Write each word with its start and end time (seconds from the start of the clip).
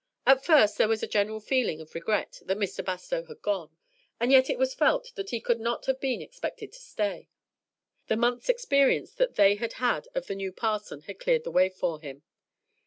At 0.25 0.43
first 0.43 0.79
there 0.79 0.87
was 0.87 1.03
a 1.03 1.07
general 1.07 1.39
feeling 1.39 1.79
of 1.79 1.93
regret 1.93 2.41
that 2.45 2.57
Mr. 2.57 2.83
Bastow 2.83 3.23
had 3.25 3.43
gone, 3.43 3.69
and 4.19 4.31
yet 4.31 4.49
it 4.49 4.57
was 4.57 4.73
felt 4.73 5.13
that 5.13 5.29
he 5.29 5.39
could 5.39 5.59
not 5.59 5.85
have 5.85 5.99
been 5.99 6.23
expected 6.23 6.71
to 6.71 6.79
stay; 6.79 7.29
the 8.07 8.17
month's 8.17 8.49
experience 8.49 9.13
that 9.13 9.35
they 9.35 9.57
had 9.57 9.73
had 9.73 10.07
of 10.15 10.25
the 10.25 10.33
new 10.33 10.51
parson 10.51 11.01
had 11.01 11.19
cleared 11.19 11.43
the 11.43 11.51
way 11.51 11.69
for 11.69 11.99
him. 12.01 12.23